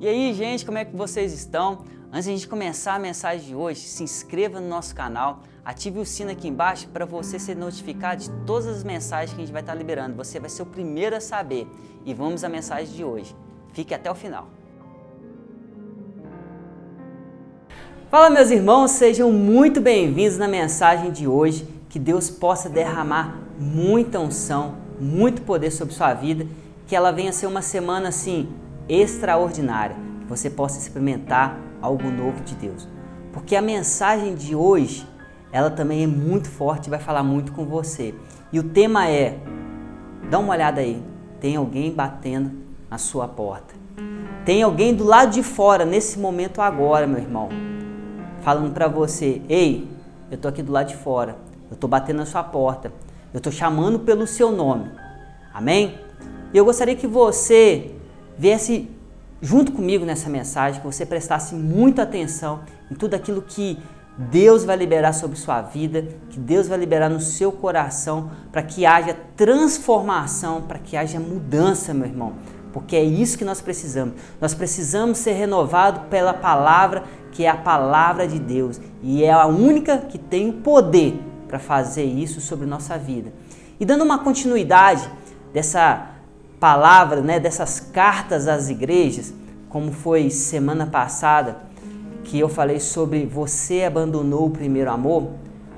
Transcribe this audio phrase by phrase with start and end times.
[0.00, 1.80] E aí, gente, como é que vocês estão?
[2.12, 5.98] Antes de a gente começar a mensagem de hoje, se inscreva no nosso canal, ative
[5.98, 9.52] o sino aqui embaixo para você ser notificado de todas as mensagens que a gente
[9.52, 10.14] vai estar liberando.
[10.14, 11.66] Você vai ser o primeiro a saber.
[12.06, 13.34] E vamos à mensagem de hoje.
[13.72, 14.46] Fique até o final.
[18.08, 21.66] Fala, meus irmãos, sejam muito bem-vindos na mensagem de hoje.
[21.88, 26.46] Que Deus possa derramar muita unção, muito poder sobre sua vida,
[26.86, 28.48] que ela venha ser uma semana assim
[28.88, 32.88] extraordinária, que você possa experimentar algo novo de Deus.
[33.32, 35.06] Porque a mensagem de hoje,
[35.52, 38.14] ela também é muito forte e vai falar muito com você.
[38.52, 39.38] E o tema é:
[40.30, 41.02] dá uma olhada aí,
[41.40, 42.50] tem alguém batendo
[42.90, 43.74] na sua porta.
[44.44, 47.48] Tem alguém do lado de fora nesse momento agora, meu irmão,
[48.40, 49.88] falando para você: "Ei,
[50.30, 51.36] eu tô aqui do lado de fora.
[51.70, 52.92] Eu tô batendo na sua porta.
[53.32, 54.90] Eu tô chamando pelo seu nome."
[55.52, 55.98] Amém?
[56.52, 57.94] E eu gostaria que você
[58.38, 58.88] viesse
[59.40, 62.60] junto comigo nessa mensagem, que você prestasse muita atenção
[62.90, 63.78] em tudo aquilo que
[64.18, 68.84] Deus vai liberar sobre sua vida, que Deus vai liberar no seu coração, para que
[68.84, 72.32] haja transformação, para que haja mudança, meu irmão.
[72.72, 74.14] Porque é isso que nós precisamos.
[74.40, 78.80] Nós precisamos ser renovados pela palavra, que é a palavra de Deus.
[79.02, 83.32] E é a única que tem o poder para fazer isso sobre nossa vida.
[83.78, 85.08] E dando uma continuidade
[85.52, 86.07] dessa
[86.60, 89.32] palavra, né, dessas cartas às igrejas,
[89.68, 91.58] como foi semana passada,
[92.24, 95.28] que eu falei sobre você abandonou o primeiro amor.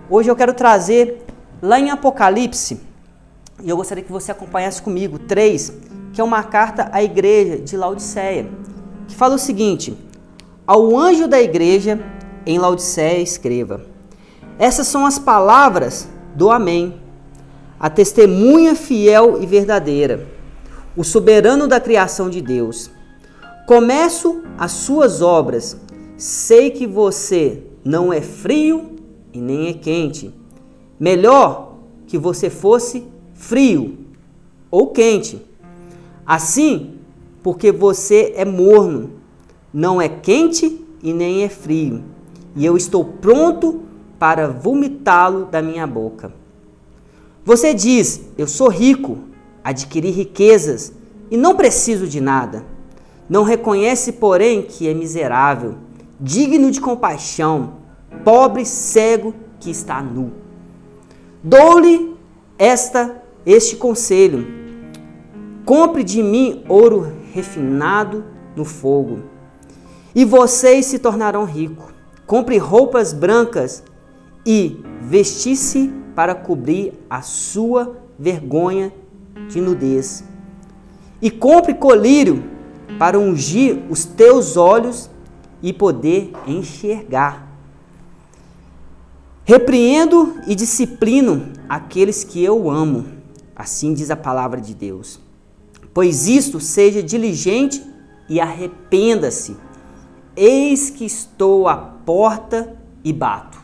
[0.08, 1.24] Hoje eu quero trazer
[1.60, 2.80] lá em Apocalipse,
[3.62, 5.72] e eu gostaria que você acompanhasse comigo, 3,
[6.12, 8.48] que é uma carta à igreja de Laodiceia,
[9.06, 9.96] que fala o seguinte:
[10.66, 12.00] Ao anjo da igreja
[12.46, 13.82] em Laodiceia escreva:
[14.58, 17.00] Essas são as palavras do Amém,
[17.78, 20.39] a testemunha fiel e verdadeira
[20.96, 22.91] o soberano da criação de Deus.
[23.66, 25.77] Começo as suas obras.
[26.16, 28.97] Sei que você não é frio
[29.32, 30.34] e nem é quente.
[30.98, 33.98] Melhor que você fosse frio
[34.70, 35.41] ou quente.
[36.26, 36.94] Assim,
[37.43, 39.10] porque você é morno,
[39.72, 42.04] não é quente e nem é frio,
[42.54, 43.82] e eu estou pronto
[44.19, 46.32] para vomitá-lo da minha boca.
[47.44, 49.19] Você diz: Eu sou rico,
[49.62, 50.93] adquiri riquezas
[51.31, 52.65] e não preciso de nada.
[53.28, 55.76] Não reconhece, porém, que é miserável,
[56.19, 57.75] digno de compaixão,
[58.25, 60.32] pobre, cego que está nu.
[61.43, 62.16] Dou-lhe
[62.59, 64.47] esta este conselho:
[65.65, 68.25] compre de mim ouro refinado
[68.56, 69.20] no fogo,
[70.15, 71.91] e vocês se tornarão ricos.
[72.26, 73.82] Compre roupas brancas
[74.47, 78.93] e vestisse para cobrir a sua vergonha
[79.48, 80.24] de nudez.
[81.20, 82.42] E compre colírio
[82.98, 85.10] para ungir os teus olhos
[85.62, 87.48] e poder enxergar.
[89.44, 93.06] Repreendo e disciplino aqueles que eu amo,
[93.54, 95.20] assim diz a palavra de Deus.
[95.92, 97.84] Pois isto seja diligente
[98.28, 99.56] e arrependa-se.
[100.36, 103.58] Eis que estou à porta e bato.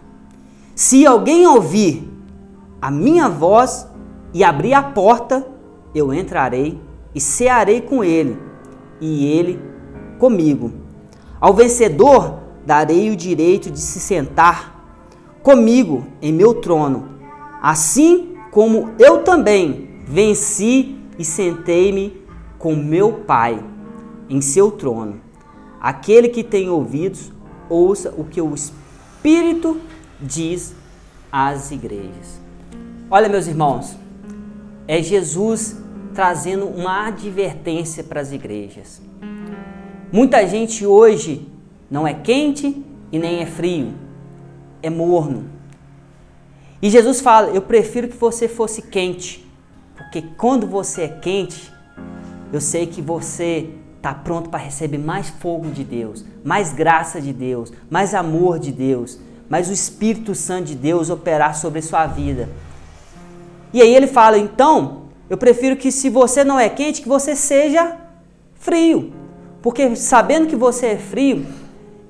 [0.74, 2.06] Se alguém ouvir
[2.82, 3.86] a minha voz
[4.34, 5.46] e abrir a porta,
[5.96, 6.80] eu entrarei
[7.14, 8.38] e cearei com ele,
[9.00, 9.60] e ele
[10.18, 10.72] comigo.
[11.40, 14.74] Ao vencedor darei o direito de se sentar
[15.42, 17.08] comigo em meu trono,
[17.62, 22.20] assim como eu também venci e sentei-me
[22.58, 23.62] com meu Pai
[24.28, 25.20] em seu trono.
[25.80, 27.32] Aquele que tem ouvidos,
[27.68, 29.80] ouça o que o Espírito
[30.20, 30.74] diz
[31.30, 32.40] às igrejas.
[33.10, 33.96] Olha, meus irmãos,
[34.88, 35.76] é Jesus
[36.16, 39.02] trazendo uma advertência para as igrejas.
[40.10, 41.46] Muita gente hoje
[41.90, 42.82] não é quente
[43.12, 43.92] e nem é frio,
[44.82, 45.44] é morno.
[46.80, 49.46] E Jesus fala: Eu prefiro que você fosse quente,
[49.94, 51.70] porque quando você é quente,
[52.50, 53.68] eu sei que você
[53.98, 58.72] está pronto para receber mais fogo de Deus, mais graça de Deus, mais amor de
[58.72, 59.18] Deus,
[59.50, 62.48] mais o Espírito Santo de Deus operar sobre sua vida.
[63.70, 67.34] E aí ele fala: então, eu prefiro que se você não é quente, que você
[67.34, 67.96] seja
[68.54, 69.12] frio.
[69.60, 71.46] Porque sabendo que você é frio,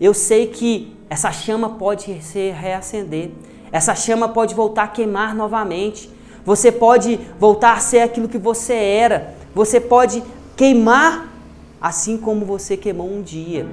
[0.00, 3.30] eu sei que essa chama pode se reacender.
[3.72, 6.10] Essa chama pode voltar a queimar novamente.
[6.44, 9.34] Você pode voltar a ser aquilo que você era.
[9.54, 10.22] Você pode
[10.56, 11.32] queimar
[11.80, 13.66] assim como você queimou um dia.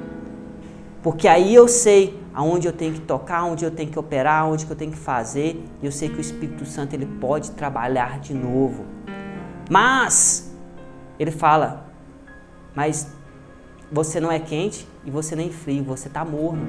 [1.02, 4.66] Porque aí eu sei aonde eu tenho que tocar, aonde eu tenho que operar, aonde
[4.66, 5.62] que eu tenho que fazer.
[5.82, 8.86] E eu sei que o Espírito Santo ele pode trabalhar de novo.
[9.70, 10.52] Mas,
[11.20, 11.88] ele fala,
[12.76, 13.08] mas
[13.92, 16.68] você não é quente e você nem frio, você está morno.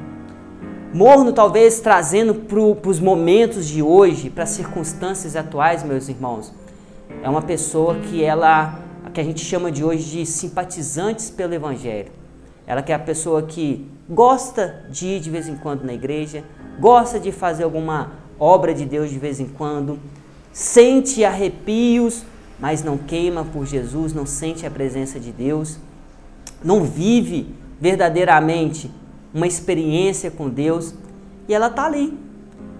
[0.92, 6.52] Morno, talvez trazendo para os momentos de hoje, para as circunstâncias atuais, meus irmãos.
[7.22, 8.78] É uma pessoa que ela,
[9.12, 12.12] que a gente chama de hoje de simpatizantes pelo Evangelho.
[12.66, 16.44] Ela que é a pessoa que gosta de ir de vez em quando na igreja,
[16.78, 19.98] gosta de fazer alguma obra de Deus de vez em quando,
[20.52, 22.24] sente arrepios,
[22.58, 25.78] mas não queima por Jesus, não sente a presença de Deus,
[26.62, 28.90] não vive verdadeiramente
[29.32, 30.94] uma experiência com Deus
[31.48, 32.16] e ela está ali.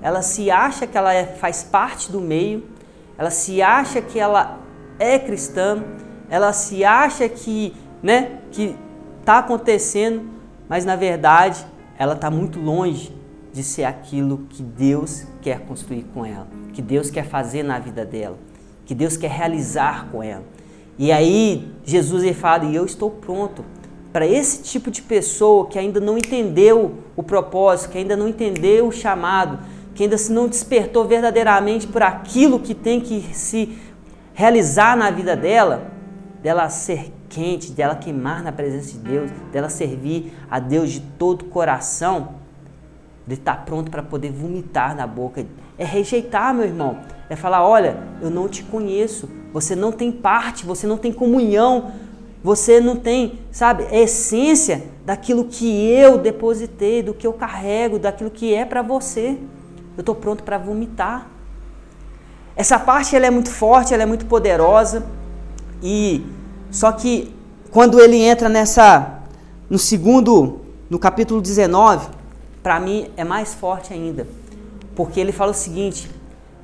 [0.01, 2.65] Ela se acha que ela é, faz parte do meio,
[3.17, 4.59] ela se acha que ela
[4.99, 5.83] é cristã,
[6.29, 8.77] ela se acha que, né, que
[9.21, 10.29] está acontecendo,
[10.69, 11.65] mas na verdade
[11.99, 13.15] ela está muito longe
[13.53, 18.05] de ser aquilo que Deus quer construir com ela, que Deus quer fazer na vida
[18.05, 18.37] dela,
[18.85, 20.45] que Deus quer realizar com ela.
[20.99, 23.65] E aí Jesus fala: e eu estou pronto
[24.13, 28.87] para esse tipo de pessoa que ainda não entendeu o propósito, que ainda não entendeu
[28.87, 29.59] o chamado,
[29.95, 33.77] que ainda se não despertou verdadeiramente por aquilo que tem que se
[34.33, 35.91] realizar na vida dela,
[36.41, 41.43] dela ser quente, dela queimar na presença de Deus, dela servir a Deus de todo
[41.43, 42.37] o coração,
[43.27, 45.45] de estar pronto para poder vomitar na boca.
[45.77, 46.99] É rejeitar, meu irmão.
[47.35, 51.93] É falar: olha, eu não te conheço, você não tem parte, você não tem comunhão
[52.45, 58.31] você não tem, sabe, a essência daquilo que eu depositei, do que eu carrego, daquilo
[58.31, 59.39] que é para você.
[59.97, 61.27] Eu estou pronto para vomitar.
[62.55, 65.07] Essa parte ela é muito forte, ela é muito poderosa
[65.83, 66.23] e
[66.71, 67.35] só que
[67.71, 69.23] quando ele entra nessa
[69.71, 70.61] no segundo,
[70.91, 72.09] no capítulo 19,
[72.63, 74.29] para mim é mais forte ainda.
[74.95, 76.11] Porque ele fala o seguinte: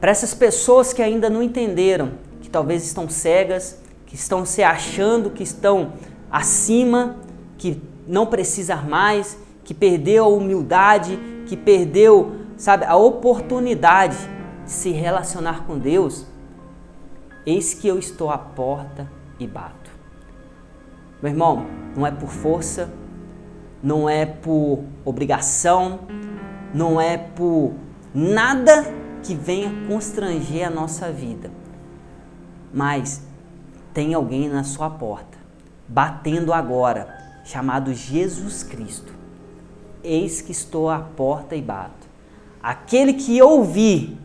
[0.01, 5.31] para essas pessoas que ainda não entenderam, que talvez estão cegas, que estão se achando
[5.31, 5.93] que estão
[6.31, 7.17] acima,
[7.59, 14.17] que não precisa mais, que perdeu a humildade, que perdeu, sabe, a oportunidade
[14.65, 16.27] de se relacionar com Deus.
[17.45, 19.09] Eis que eu estou à porta
[19.39, 19.91] e bato.
[21.23, 22.91] Meu irmão, não é por força,
[23.83, 26.01] não é por obrigação,
[26.73, 27.75] não é por
[28.15, 31.51] nada que venha constranger a nossa vida.
[32.73, 33.23] Mas
[33.93, 35.39] tem alguém na sua porta,
[35.87, 37.09] batendo agora,
[37.45, 39.13] chamado Jesus Cristo.
[40.03, 42.09] Eis que estou à porta e bato.
[42.63, 44.19] Aquele que ouvir,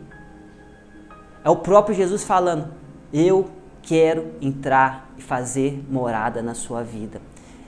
[1.44, 2.68] é o próprio Jesus falando:
[3.12, 3.50] Eu
[3.82, 7.20] quero entrar e fazer morada na sua vida.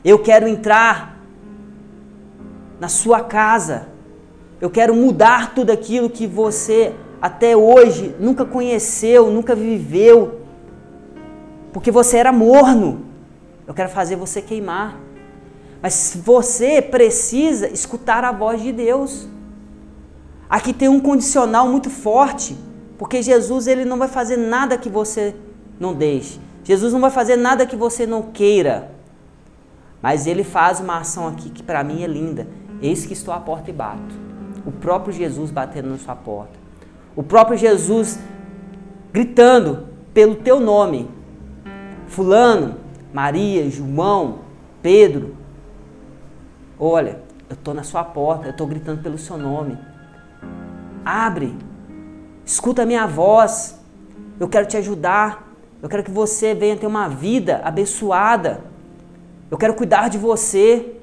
[0.04, 1.18] Eu quero entrar
[2.80, 3.88] na sua casa.
[4.60, 10.38] Eu quero mudar tudo aquilo que você até hoje nunca conheceu, nunca viveu
[11.72, 13.04] porque você era morno.
[13.66, 14.98] Eu quero fazer você queimar.
[15.80, 19.28] Mas você precisa escutar a voz de Deus.
[20.48, 22.56] Aqui tem um condicional muito forte,
[22.96, 25.36] porque Jesus ele não vai fazer nada que você
[25.78, 26.40] não deixe.
[26.64, 28.90] Jesus não vai fazer nada que você não queira.
[30.02, 32.48] Mas ele faz uma ação aqui que para mim é linda.
[32.80, 34.14] Eis que estou à porta e bato.
[34.66, 36.67] O próprio Jesus batendo na sua porta.
[37.16, 38.18] O próprio Jesus
[39.12, 41.08] gritando pelo teu nome.
[42.06, 42.76] Fulano,
[43.12, 44.40] Maria, João,
[44.82, 45.36] Pedro,
[46.78, 49.78] olha, eu estou na sua porta, eu estou gritando pelo seu nome.
[51.04, 51.56] Abre,
[52.44, 53.78] escuta a minha voz,
[54.38, 55.48] eu quero te ajudar,
[55.82, 58.62] eu quero que você venha ter uma vida abençoada,
[59.50, 60.94] eu quero cuidar de você.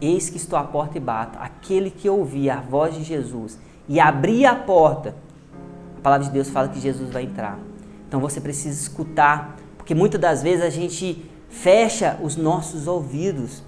[0.00, 1.38] Eis que estou à porta e bato.
[1.40, 3.58] Aquele que ouvir a voz de Jesus
[3.88, 5.14] e abrir a porta,
[5.98, 7.58] a palavra de Deus fala que Jesus vai entrar.
[8.08, 13.62] Então você precisa escutar porque muitas das vezes a gente fecha os nossos ouvidos.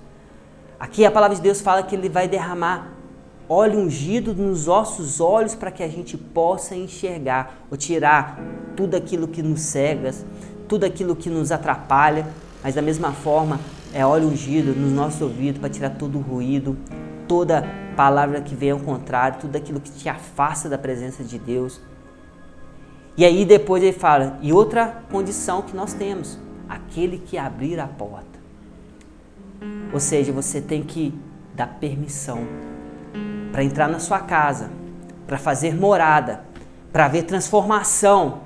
[0.80, 2.92] Aqui a palavra de Deus fala que ele vai derramar
[3.48, 8.40] óleo ungido nos nossos olhos para que a gente possa enxergar ou tirar
[8.74, 10.12] tudo aquilo que nos cega,
[10.66, 12.26] tudo aquilo que nos atrapalha,
[12.62, 13.60] mas da mesma forma
[13.94, 16.76] é óleo ungido nos nossos ouvidos para tirar todo o ruído,
[17.28, 17.64] toda
[17.96, 21.80] palavra que vem ao contrário, tudo aquilo que te afasta da presença de Deus.
[23.16, 26.38] E aí depois ele fala, e outra condição que nós temos,
[26.68, 28.38] aquele que abrir a porta.
[29.92, 31.18] Ou seja, você tem que
[31.54, 32.46] dar permissão
[33.50, 34.70] para entrar na sua casa,
[35.26, 36.44] para fazer morada,
[36.92, 38.42] para ver transformação,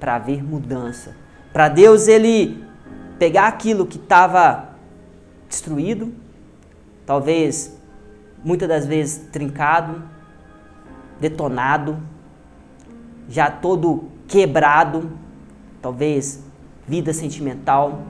[0.00, 1.14] para ver mudança.
[1.52, 2.64] Para Deus ele
[3.18, 4.70] pegar aquilo que estava
[5.48, 6.12] destruído,
[7.06, 7.77] talvez
[8.44, 10.02] muitas das vezes trincado,
[11.20, 11.98] detonado,
[13.28, 15.10] já todo quebrado,
[15.82, 16.42] talvez
[16.86, 18.02] vida sentimental,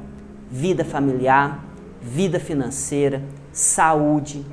[0.50, 1.64] vida familiar,
[2.00, 4.44] vida financeira, saúde.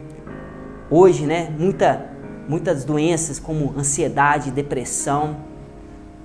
[0.90, 2.10] Hoje, né, muita,
[2.48, 5.38] muitas doenças como ansiedade, depressão,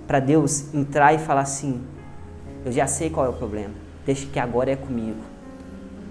[0.07, 1.83] para Deus entrar e falar assim:
[2.65, 5.21] eu já sei qual é o problema, deixe que agora é comigo.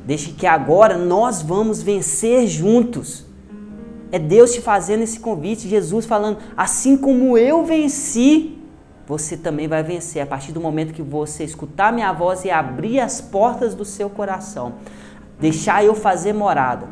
[0.05, 3.25] Deixe que agora nós vamos vencer juntos.
[4.11, 8.57] É Deus te fazendo esse convite, Jesus falando: assim como eu venci,
[9.07, 12.99] você também vai vencer a partir do momento que você escutar minha voz e abrir
[12.99, 14.73] as portas do seu coração.
[15.39, 16.87] Deixar eu fazer morada.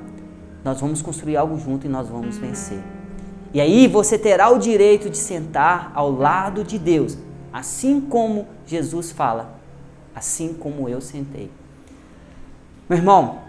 [0.63, 2.79] Nós vamos construir algo junto e nós vamos vencer.
[3.53, 7.17] E aí você terá o direito de sentar ao lado de Deus,
[7.51, 9.59] assim como Jesus fala,
[10.13, 11.49] assim como eu sentei.
[12.89, 13.39] Meu irmão,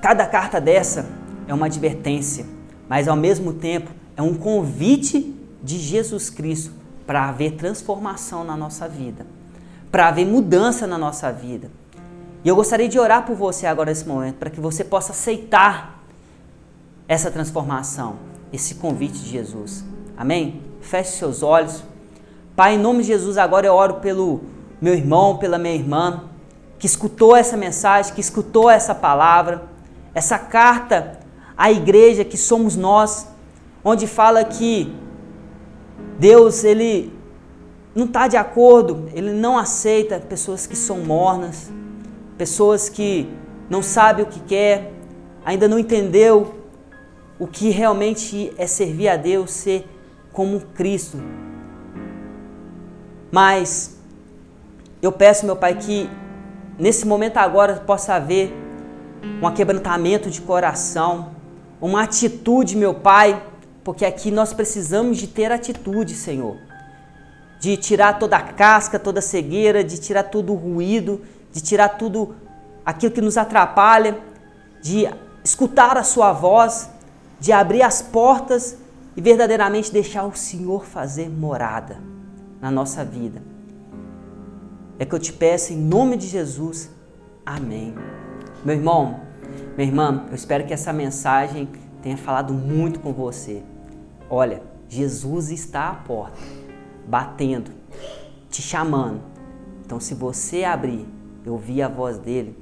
[0.00, 1.06] cada carta dessa
[1.46, 2.46] é uma advertência,
[2.88, 6.72] mas ao mesmo tempo é um convite de Jesus Cristo
[7.06, 9.26] para haver transformação na nossa vida,
[9.90, 11.70] para haver mudança na nossa vida.
[12.44, 16.02] E eu gostaria de orar por você agora nesse momento, para que você possa aceitar
[17.06, 18.16] essa transformação,
[18.52, 19.84] esse convite de Jesus.
[20.16, 20.62] Amém?
[20.80, 21.82] Feche seus olhos.
[22.54, 24.40] Pai, em nome de Jesus, agora eu oro pelo
[24.80, 26.24] meu irmão, pela minha irmã,
[26.78, 29.64] que escutou essa mensagem, que escutou essa palavra,
[30.14, 31.17] essa carta
[31.58, 33.26] à igreja que somos nós,
[33.84, 34.94] onde fala que
[36.16, 37.12] Deus, ele
[37.92, 41.68] não está de acordo, ele não aceita pessoas que são mornas,
[42.36, 43.28] pessoas que
[43.68, 44.92] não sabem o que quer,
[45.44, 46.54] ainda não entendeu
[47.40, 49.84] o que realmente é servir a Deus, ser
[50.32, 51.18] como Cristo.
[53.32, 53.98] Mas
[55.02, 56.08] eu peço, meu Pai, que
[56.78, 58.54] nesse momento agora possa haver
[59.42, 61.37] um aquebrantamento de coração,
[61.80, 63.42] uma atitude, meu Pai,
[63.84, 66.56] porque aqui nós precisamos de ter atitude, Senhor.
[67.60, 71.90] De tirar toda a casca, toda a cegueira, de tirar todo o ruído, de tirar
[71.90, 72.34] tudo
[72.84, 74.18] aquilo que nos atrapalha,
[74.82, 75.08] de
[75.44, 76.90] escutar a Sua voz,
[77.40, 78.76] de abrir as portas
[79.16, 81.96] e verdadeiramente deixar o Senhor fazer morada
[82.60, 83.42] na nossa vida.
[84.98, 86.90] É que eu te peço em nome de Jesus.
[87.46, 87.94] Amém.
[88.64, 89.20] Meu irmão,
[89.78, 91.68] minha irmã, eu espero que essa mensagem
[92.02, 93.62] tenha falado muito com você.
[94.28, 96.36] Olha, Jesus está à porta,
[97.06, 97.70] batendo,
[98.50, 99.20] te chamando.
[99.86, 101.06] Então, se você abrir
[101.46, 102.58] e ouvir a voz dele,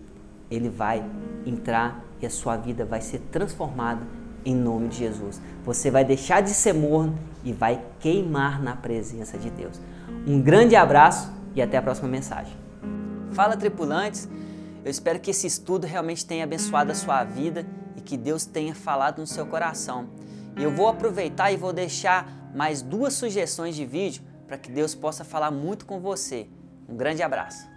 [0.50, 1.02] ele vai
[1.46, 4.02] entrar e a sua vida vai ser transformada
[4.44, 5.40] em nome de Jesus.
[5.64, 9.80] Você vai deixar de ser morno e vai queimar na presença de Deus.
[10.26, 12.52] Um grande abraço e até a próxima mensagem.
[13.32, 14.28] Fala, tripulantes!
[14.87, 17.66] Eu espero que esse estudo realmente tenha abençoado a sua vida
[17.97, 20.11] e que Deus tenha falado no seu coração.
[20.57, 24.95] E eu vou aproveitar e vou deixar mais duas sugestões de vídeo para que Deus
[24.95, 26.47] possa falar muito com você.
[26.88, 27.69] Um grande abraço.